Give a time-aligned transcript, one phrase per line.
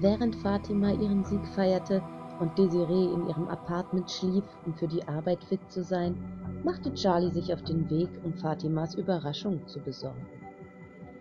[0.00, 2.02] Während Fatima ihren Sieg feierte
[2.40, 6.16] und Desiree in ihrem Apartment schlief, um für die Arbeit fit zu sein,
[6.64, 10.26] machte Charlie sich auf den Weg, um Fatimas Überraschung zu besorgen.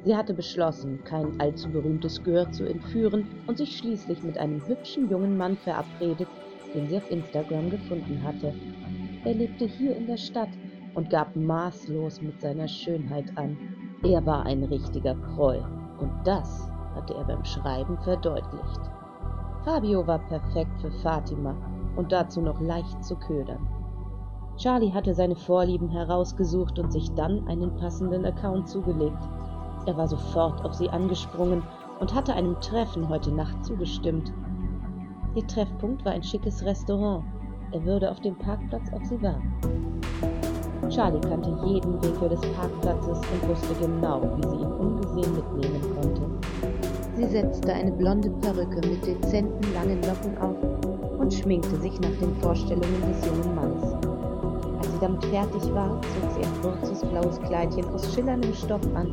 [0.05, 5.09] Sie hatte beschlossen, kein allzu berühmtes Gehör zu entführen und sich schließlich mit einem hübschen
[5.09, 6.29] jungen Mann verabredet,
[6.73, 8.53] den sie auf Instagram gefunden hatte.
[9.25, 10.51] Er lebte hier in der Stadt
[10.95, 13.57] und gab maßlos mit seiner Schönheit an.
[14.03, 15.65] Er war ein richtiger Proll
[15.99, 18.81] und das hatte er beim Schreiben verdeutlicht.
[19.63, 21.55] Fabio war perfekt für Fatima
[21.95, 23.67] und dazu noch leicht zu ködern.
[24.57, 29.29] Charlie hatte seine Vorlieben herausgesucht und sich dann einen passenden Account zugelegt.
[29.85, 31.63] Er war sofort auf sie angesprungen
[31.99, 34.33] und hatte einem Treffen heute Nacht zugestimmt.
[35.35, 37.23] Ihr Treffpunkt war ein schickes Restaurant.
[37.71, 39.53] Er würde auf dem Parkplatz auf sie warten.
[40.89, 46.78] Charlie kannte jeden Winkel des Parkplatzes und wusste genau, wie sie ihn ungesehen mitnehmen konnte.
[47.19, 50.55] Sie setzte eine blonde Perücke mit dezenten langen Locken auf
[51.19, 53.83] und schminkte sich nach den Vorstellungen des jungen Mannes.
[54.77, 59.07] Als sie damit fertig war, zog sie ein kurzes blaues Kleidchen aus schillerndem Stoff an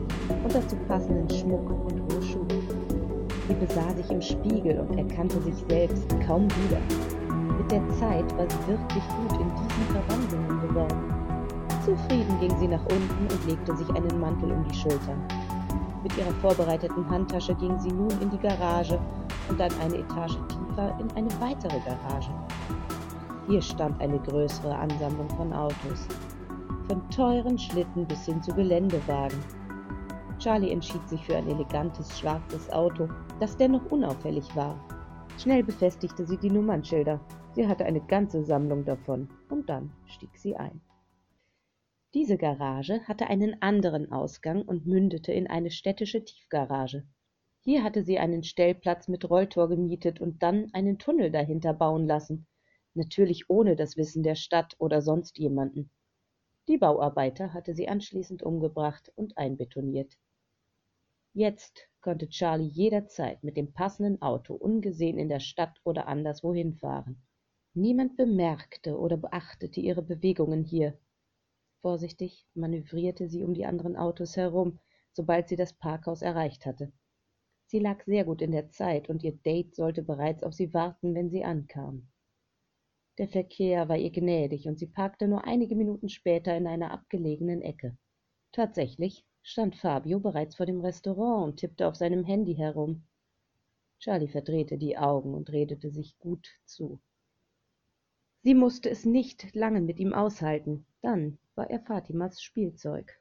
[0.44, 2.46] und dazu passenden Schmuck und hohe Schuhe.
[3.48, 6.80] Sie besah sich im Spiegel und erkannte sich selbst kaum wieder.
[7.58, 11.14] Mit der Zeit war sie wirklich gut in diesen Verwandlungen geworden.
[11.84, 15.20] Zufrieden ging sie nach unten und legte sich einen Mantel um die Schultern.
[16.06, 18.96] Mit ihrer vorbereiteten Handtasche ging sie nun in die Garage
[19.48, 22.30] und dann eine Etage tiefer in eine weitere Garage.
[23.48, 26.06] Hier stand eine größere Ansammlung von Autos,
[26.86, 29.36] von teuren Schlitten bis hin zu Geländewagen.
[30.38, 33.08] Charlie entschied sich für ein elegantes schwarzes Auto,
[33.41, 34.76] das dennoch unauffällig war.
[35.38, 37.18] Schnell befestigte sie die Nummernschilder.
[37.50, 40.80] Sie hatte eine ganze Sammlung davon und dann stieg sie ein.
[42.17, 47.06] Diese Garage hatte einen anderen Ausgang und mündete in eine städtische Tiefgarage.
[47.61, 52.47] Hier hatte sie einen Stellplatz mit Rolltor gemietet und dann einen Tunnel dahinter bauen lassen,
[52.94, 55.91] natürlich ohne das Wissen der Stadt oder sonst jemanden.
[56.69, 60.16] Die Bauarbeiter hatte sie anschließend umgebracht und einbetoniert.
[61.34, 67.21] Jetzt konnte Charlie jederzeit mit dem passenden Auto ungesehen in der Stadt oder anderswohin fahren.
[67.75, 70.99] Niemand bemerkte oder beachtete ihre Bewegungen hier,
[71.86, 74.80] Vorsichtig manövrierte sie um die anderen Autos herum,
[75.12, 76.92] sobald sie das Parkhaus erreicht hatte.
[77.66, 81.14] Sie lag sehr gut in der Zeit, und ihr Date sollte bereits auf sie warten,
[81.14, 82.08] wenn sie ankam.
[83.19, 87.62] Der Verkehr war ihr gnädig, und sie parkte nur einige Minuten später in einer abgelegenen
[87.62, 87.96] Ecke.
[88.50, 93.04] Tatsächlich stand Fabio bereits vor dem Restaurant und tippte auf seinem Handy herum.
[94.00, 96.98] Charlie verdrehte die Augen und redete sich gut zu.
[98.42, 103.21] Sie musste es nicht lange mit ihm aushalten, dann war er Fatimas Spielzeug.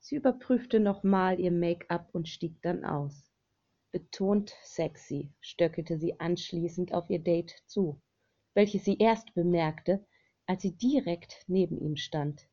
[0.00, 3.30] Sie überprüfte nochmal ihr Make-up und stieg dann aus.
[3.92, 8.00] Betont sexy stöckelte sie anschließend auf ihr Date zu,
[8.54, 10.04] welches sie erst bemerkte,
[10.46, 12.48] als sie direkt neben ihm stand.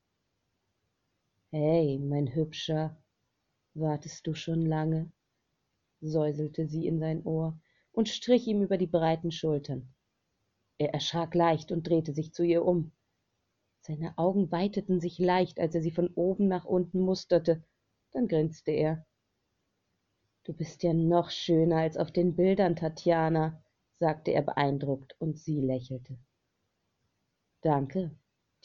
[1.51, 2.97] Hey, mein Hübscher,
[3.73, 5.11] wartest du schon lange?
[6.01, 7.59] säuselte sie in sein Ohr
[7.91, 9.93] und strich ihm über die breiten Schultern.
[10.77, 12.91] Er erschrak leicht und drehte sich zu ihr um.
[13.85, 17.65] Seine Augen weiteten sich leicht, als er sie von oben nach unten musterte.
[18.11, 19.05] Dann grinste er.
[20.45, 23.61] Du bist ja noch schöner als auf den Bildern, Tatjana,
[23.99, 26.17] sagte er beeindruckt, und sie lächelte.
[27.59, 28.15] Danke,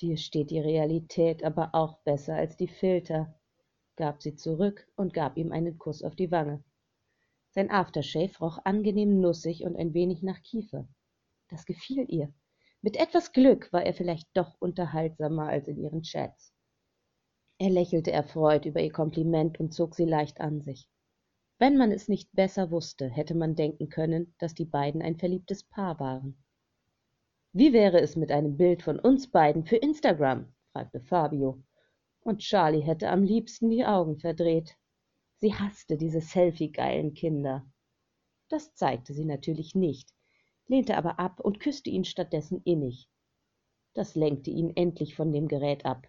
[0.01, 3.35] dir steht die Realität aber auch besser als die Filter,
[3.97, 6.63] gab sie zurück und gab ihm einen Kuss auf die Wange.
[7.51, 10.87] Sein Aftershave roch angenehm nussig und ein wenig nach Kiefer.
[11.49, 12.33] Das gefiel ihr.
[12.81, 16.53] Mit etwas Glück war er vielleicht doch unterhaltsamer als in ihren Chats.
[17.59, 20.89] Er lächelte erfreut über ihr Kompliment und zog sie leicht an sich.
[21.59, 25.65] Wenn man es nicht besser wusste, hätte man denken können, dass die beiden ein verliebtes
[25.65, 26.41] Paar waren.
[27.53, 30.55] Wie wäre es mit einem Bild von uns beiden für Instagram?
[30.71, 31.61] fragte Fabio.
[32.21, 34.77] Und Charlie hätte am liebsten die Augen verdreht.
[35.41, 37.67] Sie hasste diese selfie-geilen Kinder.
[38.49, 40.15] Das zeigte sie natürlich nicht,
[40.69, 43.09] lehnte aber ab und küsste ihn stattdessen innig.
[43.95, 46.07] Das lenkte ihn endlich von dem Gerät ab.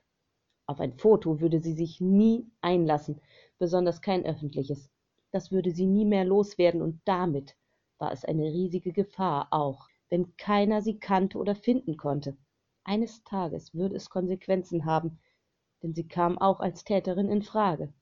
[0.67, 3.21] Auf ein Foto würde sie sich nie einlassen,
[3.57, 4.91] besonders kein öffentliches.
[5.31, 7.55] Das würde sie nie mehr loswerden, und damit
[7.97, 12.37] war es eine riesige Gefahr auch, wenn keiner sie kannte oder finden konnte.
[12.83, 15.19] Eines Tages würde es Konsequenzen haben,
[15.81, 17.93] denn sie kam auch als Täterin in Frage.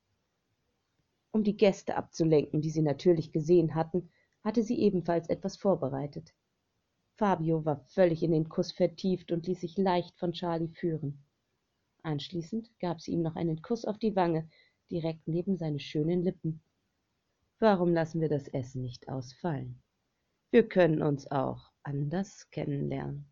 [1.30, 4.10] Um die Gäste abzulenken, die sie natürlich gesehen hatten,
[4.42, 6.34] hatte sie ebenfalls etwas vorbereitet.
[7.18, 11.24] Fabio war völlig in den Kuss vertieft und ließ sich leicht von Charlie führen.
[12.04, 14.48] Anschließend gab sie ihm noch einen Kuss auf die Wange,
[14.88, 16.62] direkt neben seine schönen Lippen.
[17.58, 19.82] Warum lassen wir das Essen nicht ausfallen?
[20.52, 23.26] Wir können uns auch anders kennenlernen,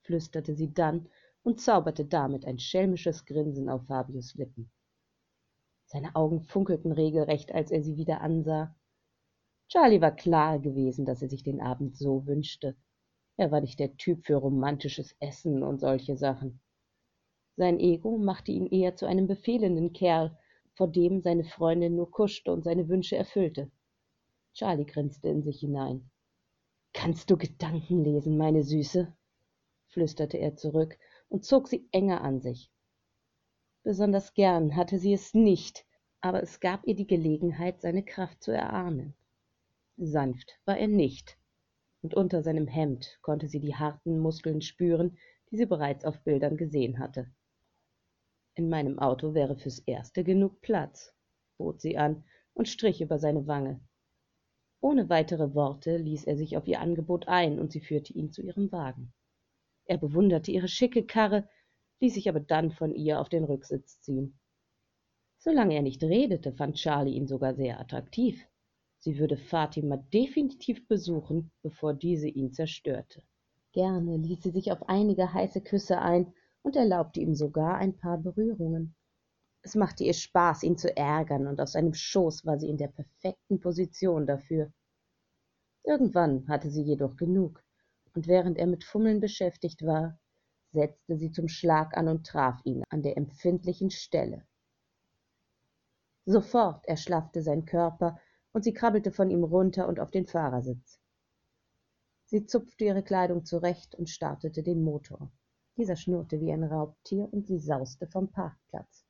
[0.00, 1.10] flüsterte sie dann
[1.42, 4.70] und zauberte damit ein schelmisches Grinsen auf Fabius Lippen.
[5.84, 8.74] Seine Augen funkelten regelrecht, als er sie wieder ansah.
[9.68, 12.74] Charlie war klar gewesen, dass er sich den Abend so wünschte.
[13.38, 16.60] Er war nicht der Typ für romantisches Essen und solche Sachen.
[17.56, 20.36] Sein Ego machte ihn eher zu einem befehlenden Kerl,
[20.74, 23.70] vor dem seine Freundin nur kuschte und seine Wünsche erfüllte.
[24.54, 26.10] Charlie grinste in sich hinein.
[26.92, 29.14] Kannst du Gedanken lesen, meine Süße?
[29.86, 30.98] flüsterte er zurück
[31.28, 32.72] und zog sie enger an sich.
[33.84, 35.86] Besonders gern hatte sie es nicht,
[36.20, 39.14] aber es gab ihr die Gelegenheit, seine Kraft zu erahnen.
[39.96, 41.38] Sanft war er nicht,
[42.02, 45.18] und unter seinem Hemd konnte sie die harten Muskeln spüren,
[45.50, 47.30] die sie bereits auf Bildern gesehen hatte.
[48.54, 51.14] In meinem Auto wäre fürs Erste genug Platz,
[51.58, 52.24] bot sie an
[52.54, 53.80] und strich über seine Wange.
[54.80, 58.42] Ohne weitere Worte ließ er sich auf ihr Angebot ein, und sie führte ihn zu
[58.42, 59.12] ihrem Wagen.
[59.86, 61.48] Er bewunderte ihre schicke Karre,
[62.00, 64.38] ließ sich aber dann von ihr auf den Rücksitz ziehen.
[65.38, 68.47] Solange er nicht redete, fand Charlie ihn sogar sehr attraktiv.
[69.00, 73.22] Sie würde Fatima definitiv besuchen, bevor diese ihn zerstörte.
[73.72, 78.18] Gerne ließ sie sich auf einige heiße Küsse ein und erlaubte ihm sogar ein paar
[78.18, 78.94] Berührungen.
[79.62, 82.88] Es machte ihr Spaß, ihn zu ärgern, und auf seinem Schoß war sie in der
[82.88, 84.72] perfekten Position dafür.
[85.84, 87.62] Irgendwann hatte sie jedoch genug,
[88.14, 90.18] und während er mit Fummeln beschäftigt war,
[90.72, 94.46] setzte sie zum Schlag an und traf ihn an der empfindlichen Stelle.
[96.24, 98.20] Sofort erschlaffte sein Körper
[98.58, 100.98] und sie krabbelte von ihm runter und auf den Fahrersitz.
[102.24, 105.30] Sie zupfte ihre Kleidung zurecht und startete den Motor.
[105.76, 109.04] Dieser schnurrte wie ein Raubtier und sie sauste vom Parkplatz.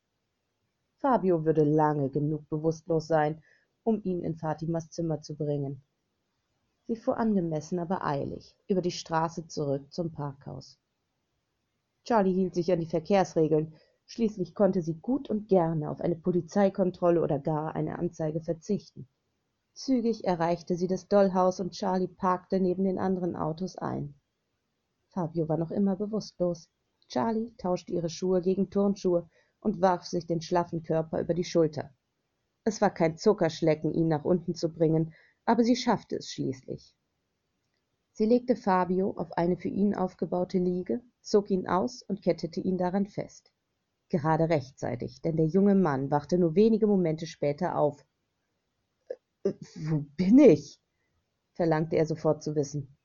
[0.99, 3.41] Fabio würde lange genug bewußtlos sein,
[3.81, 5.81] um ihn in Fatimas Zimmer zu bringen.
[6.85, 10.77] Sie fuhr angemessen, aber eilig über die Straße zurück zum Parkhaus.
[12.03, 13.73] Charlie hielt sich an die Verkehrsregeln,
[14.05, 19.09] schließlich konnte sie gut und gerne auf eine Polizeikontrolle oder gar eine Anzeige verzichten.
[19.81, 24.13] Zügig erreichte sie das Dollhaus und Charlie parkte neben den anderen Autos ein.
[25.07, 26.69] Fabio war noch immer bewußtlos.
[27.07, 29.29] Charlie tauschte ihre Schuhe gegen Turnschuhe
[29.61, 31.95] und warf sich den schlaffen Körper über die Schulter.
[32.65, 35.13] Es war kein Zuckerschlecken, ihn nach unten zu bringen,
[35.45, 36.93] aber sie schaffte es schließlich.
[38.11, 42.77] Sie legte Fabio auf eine für ihn aufgebaute Liege, zog ihn aus und kettete ihn
[42.77, 43.49] daran fest.
[44.09, 48.05] Gerade rechtzeitig, denn der junge Mann wachte nur wenige Momente später auf.
[49.75, 50.79] Wo bin ich?
[51.53, 52.95] verlangte er sofort zu wissen.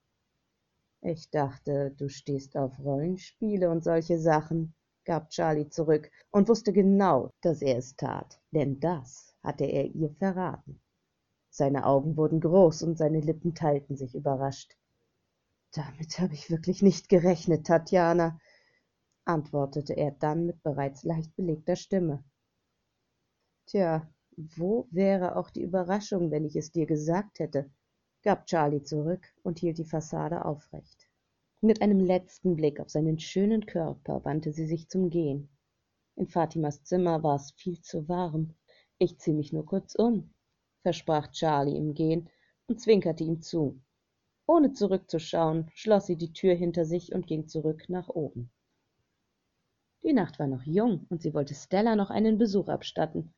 [1.01, 4.75] Ich dachte, du stehst auf Rollenspiele und solche Sachen,
[5.05, 10.11] gab Charlie zurück und wusste genau, dass er es tat, denn das hatte er ihr
[10.15, 10.81] verraten.
[11.51, 14.77] Seine Augen wurden groß und seine Lippen teilten sich überrascht.
[15.73, 18.41] Damit habe ich wirklich nicht gerechnet, Tatjana,
[19.25, 22.25] antwortete er dann mit bereits leicht belegter Stimme.
[23.67, 27.71] Tja, wo wäre auch die Überraschung, wenn ich es dir gesagt hätte,
[28.23, 31.09] gab Charlie zurück und hielt die Fassade aufrecht.
[31.61, 35.49] Mit einem letzten Blick auf seinen schönen Körper wandte sie sich zum Gehen.
[36.17, 38.55] In Fatimas Zimmer war es viel zu warm.
[38.99, 40.33] Ich zieh mich nur kurz um,
[40.83, 42.29] versprach Charlie im Gehen
[42.67, 43.81] und zwinkerte ihm zu.
[44.47, 48.51] Ohne zurückzuschauen, schloss sie die Tür hinter sich und ging zurück nach oben.
[50.03, 53.33] Die Nacht war noch jung und sie wollte Stella noch einen Besuch abstatten.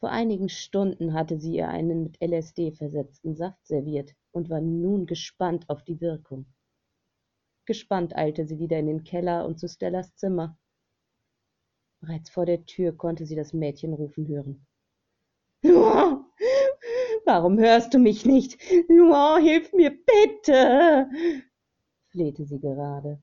[0.00, 5.04] Vor einigen Stunden hatte sie ihr einen mit LSD versetzten Saft serviert und war nun
[5.04, 6.46] gespannt auf die Wirkung.
[7.66, 10.58] Gespannt eilte sie wieder in den Keller und zu Stellas Zimmer.
[12.00, 14.66] Bereits vor der Tür konnte sie das Mädchen rufen hören.
[15.60, 16.24] Luan,
[17.26, 18.58] warum hörst du mich nicht?
[18.88, 21.10] Luan, hilf mir bitte,
[22.08, 23.22] flehte sie gerade.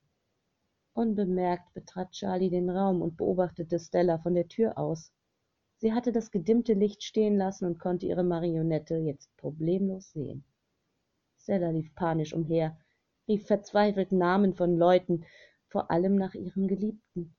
[0.93, 5.11] Unbemerkt betrat Charlie den Raum und beobachtete Stella von der Tür aus.
[5.79, 10.43] Sie hatte das gedimmte Licht stehen lassen und konnte ihre Marionette jetzt problemlos sehen.
[11.37, 12.77] Stella lief panisch umher,
[13.27, 15.25] rief verzweifelt Namen von Leuten,
[15.67, 17.35] vor allem nach ihrem Geliebten.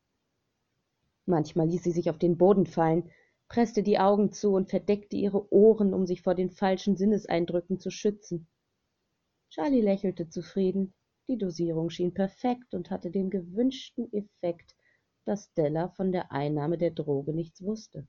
[1.26, 3.10] Manchmal ließ sie sich auf den Boden fallen,
[3.48, 7.90] presste die Augen zu und verdeckte ihre Ohren, um sich vor den falschen Sinneseindrücken zu
[7.90, 8.46] schützen.
[9.50, 10.94] Charlie lächelte zufrieden.
[11.26, 14.76] Die Dosierung schien perfekt und hatte den gewünschten Effekt,
[15.24, 18.06] dass Stella von der Einnahme der Droge nichts wusste.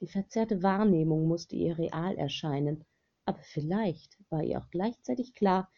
[0.00, 2.84] Die verzerrte Wahrnehmung musste ihr real erscheinen,
[3.24, 5.70] aber vielleicht war ihr auch gleichzeitig klar,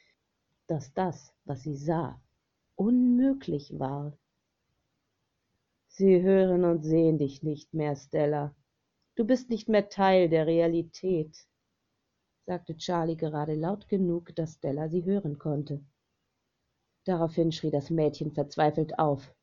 [0.67, 2.21] dass das, was sie sah,
[2.77, 4.12] unmöglich war.
[5.89, 8.55] Sie hören und sehen dich nicht mehr, Stella.
[9.17, 11.47] Du bist nicht mehr Teil der Realität.
[12.47, 15.85] sagte Charlie gerade laut genug, dass Stella sie hören konnte.
[17.05, 19.35] Daraufhin schrie das Mädchen verzweifelt auf.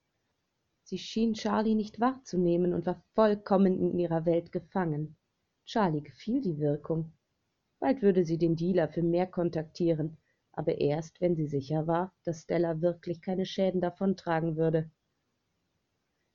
[0.90, 5.18] Sie schien Charlie nicht wahrzunehmen und war vollkommen in ihrer Welt gefangen.
[5.66, 7.12] Charlie gefiel die Wirkung.
[7.82, 10.18] Bald würde sie den Dealer für mehr kontaktieren,
[10.54, 14.90] aber erst, wenn sie sicher war, dass Stella wirklich keine Schäden davontragen würde.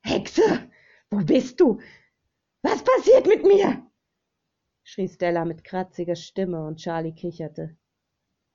[0.03, 0.43] Hexe,
[1.09, 1.81] wo bist du?
[2.61, 3.91] Was passiert mit mir?
[4.83, 7.79] schrie Stella mit kratziger Stimme und Charlie kicherte.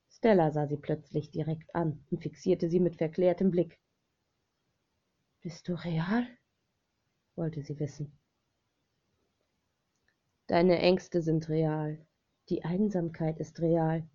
[0.10, 3.80] Stella sah sie plötzlich direkt an und fixierte sie mit verklärtem Blick.
[5.42, 6.28] Bist du real?
[7.36, 8.12] wollte sie wissen.
[10.48, 12.06] Deine Ängste sind real,
[12.50, 14.08] die Einsamkeit ist real,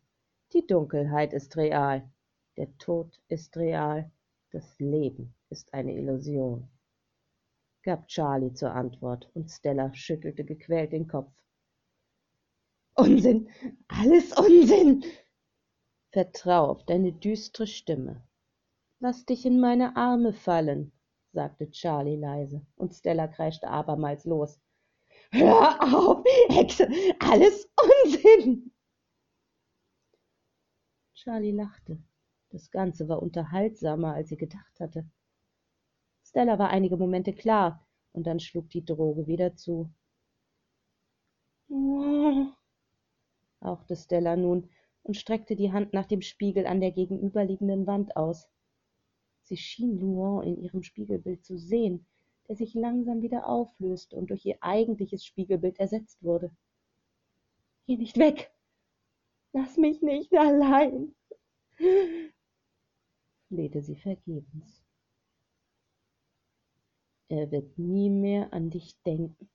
[0.52, 2.10] die Dunkelheit ist real,
[2.56, 4.10] der Tod ist real,
[4.50, 6.68] das Leben ist eine Illusion,
[7.82, 11.32] gab Charlie zur Antwort, und Stella schüttelte gequält den Kopf.
[12.94, 13.48] Unsinn,
[13.88, 15.04] alles Unsinn.
[16.10, 18.22] Vertrau auf deine düstre Stimme.
[19.00, 20.92] Lass dich in meine Arme fallen,
[21.32, 24.60] sagte Charlie leise, und Stella kreischte abermals los.
[25.30, 27.70] Hör auf, Hexe, alles
[28.04, 28.72] Unsinn.
[31.14, 32.02] Charlie lachte.
[32.50, 35.08] Das Ganze war unterhaltsamer, als sie gedacht hatte.
[36.22, 39.90] Stella war einige Momente klar, und dann schlug die Droge wieder zu.
[41.68, 42.46] Oh,
[43.62, 44.68] hauchte Stella nun
[45.02, 48.48] und streckte die Hand nach dem Spiegel an der gegenüberliegenden Wand aus.
[49.52, 52.06] Sie schien Luan in ihrem Spiegelbild zu sehen,
[52.48, 56.50] der sich langsam wieder auflöste und durch ihr eigentliches Spiegelbild ersetzt wurde.
[57.86, 58.50] Geh nicht weg!
[59.52, 61.14] Lass mich nicht allein!
[63.48, 64.82] flehte sie vergebens.
[67.28, 69.50] Er wird nie mehr an dich denken.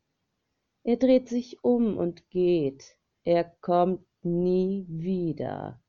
[0.83, 2.99] Er dreht sich um und geht.
[3.23, 5.81] Er kommt nie wieder,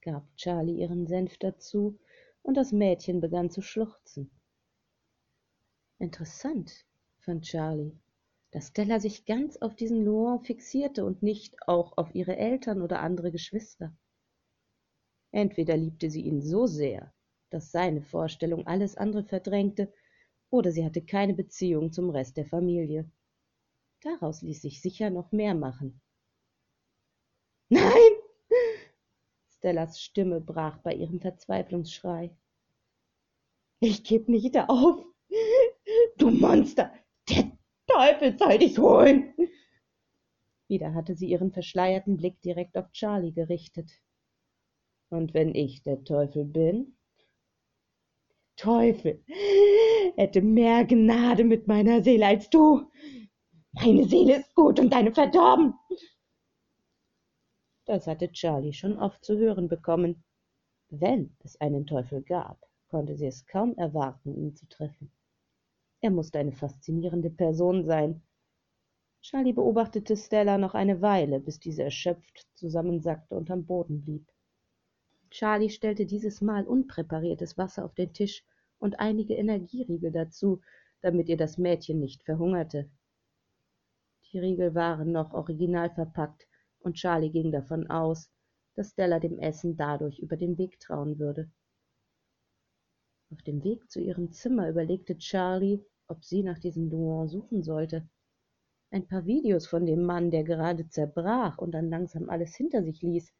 [0.00, 1.98] gab Charlie ihren Senf dazu,
[2.42, 4.30] und das Mädchen begann zu schluchzen.
[5.98, 6.84] Interessant,
[7.20, 7.96] fand Charlie,
[8.50, 13.00] dass Stella sich ganz auf diesen Luan fixierte und nicht auch auf ihre Eltern oder
[13.00, 13.96] andere Geschwister.
[15.30, 17.12] Entweder liebte sie ihn so sehr,
[17.50, 19.92] dass seine Vorstellung alles andere verdrängte,
[20.50, 23.10] oder sie hatte keine Beziehung zum Rest der Familie.
[24.02, 26.00] Daraus ließ sich sicher noch mehr machen.
[27.70, 28.11] Nein!
[29.62, 32.36] Stellas Stimme brach bei ihrem Verzweiflungsschrei.
[33.78, 35.06] Ich geb nicht auf.
[36.18, 36.92] Du Monster!
[37.30, 37.52] Der
[37.86, 39.32] Teufel soll dich holen!
[40.66, 43.92] Wieder hatte sie ihren verschleierten Blick direkt auf Charlie gerichtet.
[45.10, 46.96] Und wenn ich der Teufel bin?
[48.56, 49.24] Teufel
[50.16, 52.90] hätte mehr Gnade mit meiner Seele als du.
[53.74, 55.74] Meine Seele ist gut und deine verdorben.
[57.92, 60.24] Das hatte Charlie schon oft zu hören bekommen.
[60.88, 62.58] Wenn es einen Teufel gab,
[62.88, 65.12] konnte sie es kaum erwarten, ihn zu treffen.
[66.00, 68.22] Er musste eine faszinierende Person sein.
[69.20, 74.26] Charlie beobachtete Stella noch eine Weile, bis diese erschöpft zusammensackte und am Boden blieb.
[75.28, 78.42] Charlie stellte dieses Mal unpräpariertes Wasser auf den Tisch
[78.78, 80.62] und einige Energieriegel dazu,
[81.02, 82.88] damit ihr das Mädchen nicht verhungerte.
[84.32, 86.46] Die Riegel waren noch original verpackt,
[86.82, 88.30] und Charlie ging davon aus,
[88.74, 91.50] dass Stella dem Essen dadurch über den Weg trauen würde.
[93.30, 98.08] Auf dem Weg zu ihrem Zimmer überlegte Charlie, ob sie nach diesem Luan suchen sollte.
[98.90, 103.00] Ein paar Videos von dem Mann, der gerade zerbrach und dann langsam alles hinter sich
[103.00, 103.32] ließ,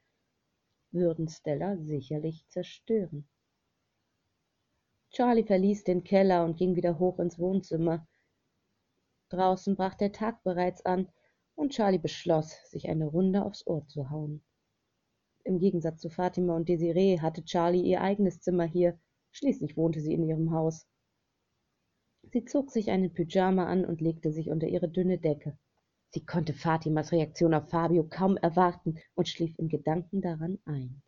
[0.92, 3.28] würden Stella sicherlich zerstören.
[5.10, 8.06] Charlie verließ den Keller und ging wieder hoch ins Wohnzimmer.
[9.28, 11.08] Draußen brach der Tag bereits an,
[11.54, 14.42] und Charlie beschloss, sich eine Runde aufs Ohr zu hauen.
[15.44, 18.98] Im Gegensatz zu Fatima und Desiree hatte Charlie ihr eigenes Zimmer hier,
[19.32, 20.86] schließlich wohnte sie in ihrem Haus.
[22.30, 25.58] Sie zog sich einen Pyjama an und legte sich unter ihre dünne Decke.
[26.10, 31.02] Sie konnte Fatimas Reaktion auf Fabio kaum erwarten und schlief in Gedanken daran ein.